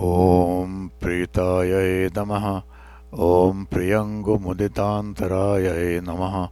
[0.00, 2.62] ॐ प्रीतायै नमः।
[3.18, 6.48] ॐ प्रियङ्गुमुदितान्तरायै नमः।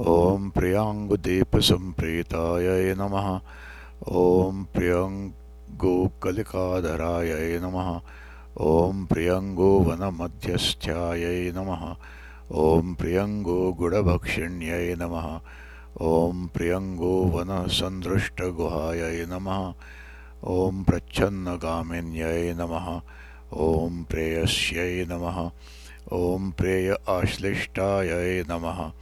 [0.00, 3.40] ॐ प्रियाङ्गुदीपसम्प्रीतायै नमः।
[4.08, 8.00] ॐ प्रियङ्गुकलिकाधरायै नमः।
[8.60, 11.96] ॐ प्रियङ्गुवनमध्यस्थ्यायै नमः।
[12.52, 15.40] ॐ प्रियङ्गुगुडभक्षिण्यै नमः।
[16.00, 19.74] ॐ प्रियङ्गुवनसन्दृष्टगुहायै नमः
[20.46, 23.00] ॐ प्रच्छन्नगामिन्यै नमः।
[23.52, 25.50] ॐ प्रेयस्यै नमः।
[26.12, 28.92] ॐ प्रेय आश्लिष्टायै नमः।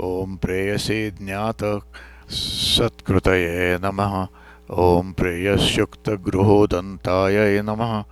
[0.00, 4.26] ॐ प्रेयसी ज्ञातसत्कृतये नमः।
[4.70, 8.04] ॐ प्रेयस्युक्तगृहोदन्तायै नमः।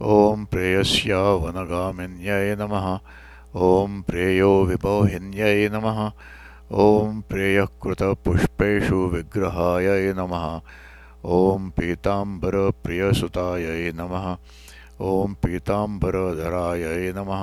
[0.00, 3.00] ॐ प्रेयस्यावनगामिन्यै नमः।
[3.56, 6.12] ॐ प्रेयो विपोहिन्यै नमः।
[6.72, 10.60] ॐ प्रेयकृतपुष्पेषु विग्रहायै नमः
[11.26, 14.26] ॐ पीताम्बरप्रियसुतायै नमः।
[15.02, 17.42] ॐ पीताम्बरधरायै नमः।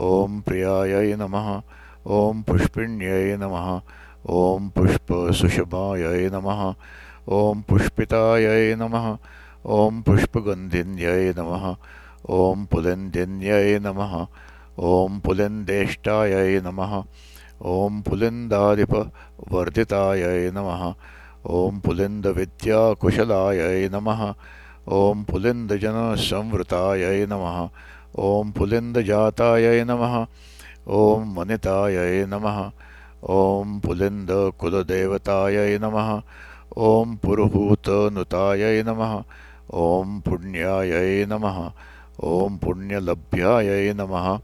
[0.00, 1.48] ॐ प्रियायै नमः।
[2.06, 3.84] ॐ पुष्पिण्यै नमः।
[4.36, 6.60] ॐ पुष्पसुषमायै नमः।
[7.28, 9.06] ॐ पुष्पितायै नमः।
[9.68, 11.64] ॐ पुष्पगन्धिन्यै नमः।
[12.40, 14.12] ॐ पुलिन्दिन्यै नमः।
[14.80, 17.04] ॐ पुलिन्देष्टायै नमः।
[17.76, 20.82] ॐ पुलिन्दादिपवर्धितायै नमः
[21.46, 24.34] ॐ पुलिन्दविद्याकुशलायै नमः।
[24.88, 27.68] ॐ पुलिन्दजनसंवृतायै नमः।
[28.18, 30.26] ॐ पुलिन्दजातायै नमः।
[30.88, 32.70] ॐ वनितायै नमः।
[33.30, 36.22] ॐ पुलिन्दकुलदेवतायै नमः।
[36.76, 39.22] ॐ पुरुहूतनुतायै नमः।
[39.72, 41.70] ॐ पुण्यायै नमः।
[42.24, 44.38] ॐ पुण्यलभ्यायै नमः।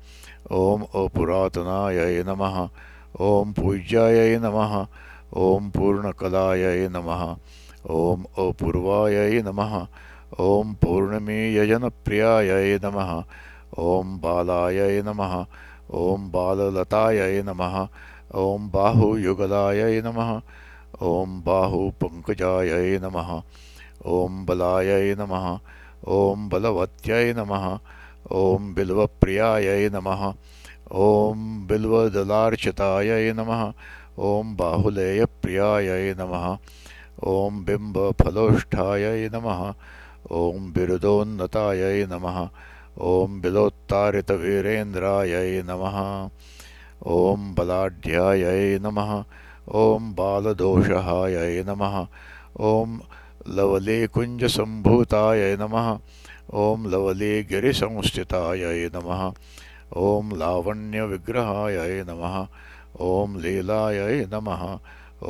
[0.51, 2.69] ॐ अपुरातनायै नमः।
[3.21, 4.87] ॐ पूज्यायै नमः
[5.35, 7.23] ॐ पूर्णकलायै नमः
[7.95, 9.73] ॐ अपूर्वायै नमः
[10.45, 13.11] ॐ पूर्णमीयजनप्रियायै नमः
[13.87, 15.35] ॐ बालायै नमः
[16.03, 17.77] ॐ बाललतायै नमः
[18.45, 20.31] ॐ बाहुयुगलायै नमः
[21.11, 23.33] ॐ बाहुपङ्कजायै नमः
[24.17, 25.47] ॐ बलायै नमः
[26.17, 27.67] ॐ बलवत्यै नमः
[28.41, 30.25] ॐ बिल्वप्रियायै नमः
[31.07, 33.63] ॐ बिल्वदलार्चितायै नमः
[34.19, 36.59] ॐ बाहुलेयप्रियायै नमः।
[37.27, 39.75] ॐ बिम्बफलोष्ठायै नमः।
[40.33, 42.49] ॐ बिरुदोन्नतायै नमः।
[43.01, 46.29] ॐ बिलोत्तारितवीरेन्द्रायै नमः।
[47.07, 49.25] ॐ बलाढ्यायै नमः।
[49.75, 52.07] ॐ बालदोषहायै नमः।
[52.61, 52.99] ॐ
[53.49, 55.99] लवलीकुञ्जसम्भूतायै नमः।
[56.55, 59.33] ॐ लवलीगिरिसंस्थितायै नमः।
[59.97, 62.47] ॐ लावण्यविग्रहायै नमः
[63.05, 64.63] ॐ लीलायै नमः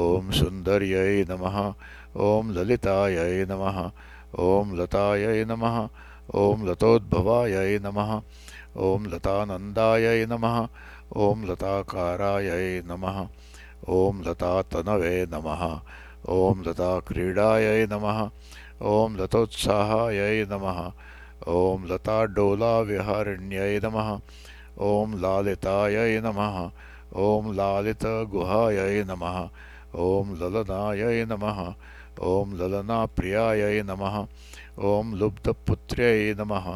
[0.06, 1.56] ॐ सुन्दर्यै नमः
[2.26, 3.80] ॐ ललितायै नमः
[4.44, 5.76] ॐ लतायै नमः
[6.42, 8.12] ॐ लतोद्भवायै नमः
[8.86, 10.56] ॐ लतानन्दायै नमः
[11.26, 13.20] ॐ लताकारायै नमः
[13.98, 15.62] ॐ लतातनवे नमः
[16.38, 18.18] ॐ लताक्रीडायै नमः
[18.94, 20.80] ॐ लतोत्साहायै नमः
[21.54, 24.10] ॐ लताडोलाविहारिण्यै नमः
[24.90, 26.58] ॐ लालितायै नमः
[27.14, 29.36] ॐ लालितगुहायै नमः
[30.06, 31.60] ॐ ललनायै नमः
[32.30, 34.16] ॐ ललनाप्रियायै नमः
[34.92, 36.66] ॐ लुब्धपुत्र्यै नमः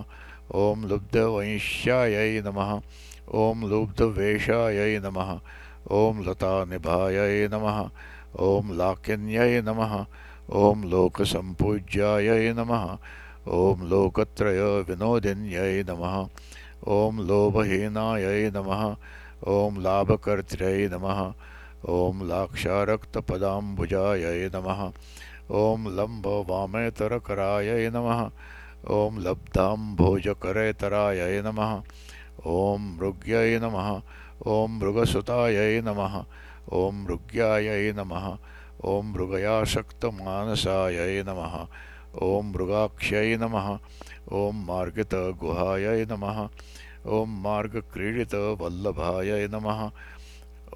[0.65, 2.71] ॐ लुब्धवैश्यायै नमः
[3.43, 5.35] ॐ लुब्धवेषायै नमः
[5.99, 7.79] ॐ लतानिभायै नमः
[8.49, 9.95] ॐ लाकिन्यै नमः
[10.63, 12.87] ॐ लोकसम्पूज्यायै नमः
[13.61, 16.17] ॐ लोकत्रयविनोदिन्यै नमः
[16.97, 18.83] ॐ लोभहीनायै नमः
[19.49, 21.33] ॐ लाभकर्त्र्यै नमः।
[21.89, 24.93] ॐ लाक्षारक्तपदाम्बुजायै नमः।
[25.51, 28.31] ॐ लम्बवामेतरकरायै नमः।
[28.91, 31.83] ॐ लब्धाम्भोजकरेतरायै नमः।
[32.47, 34.03] ॐ मृग्यै नमः।
[34.47, 36.25] ॐ मृगसुतायै नमः।
[36.73, 38.39] ॐ मृग्यायै नमः।
[38.85, 41.67] ॐ मृगयासक्तमानसायै नमः।
[42.29, 43.79] ॐ मृगाक्ष्यै नमः।
[44.33, 46.49] ॐ मार्गितगुहायै नमः
[47.07, 49.91] ॐ मार्गक्रीडितवल्लभायै नमः।